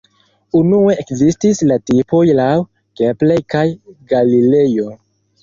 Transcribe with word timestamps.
Unue 0.59 0.95
ekzistis 1.03 1.61
la 1.71 1.77
tipoj 1.89 2.23
laŭ 2.41 2.49
Kepler 3.01 3.45
kaj 3.57 3.63
Galilejo. 4.15 4.91